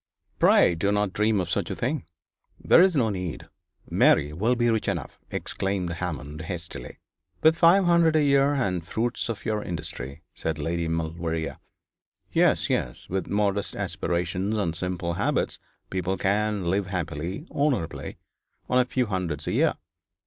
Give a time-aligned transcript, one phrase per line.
[0.39, 2.03] 'Pray do not dream of such a thing
[2.59, 3.47] there is no need
[3.87, 6.97] Mary will be rich enough,' exclaimed Hammond, hastily.
[7.43, 11.59] 'With five hundred a year and the fruits of your industry,' said Lady Maulevrier.
[12.31, 15.59] 'Yes, yes, with modest aspirations and simple habits,
[15.91, 18.17] people can live happily, honourably,
[18.67, 19.75] on a few hundreds a year.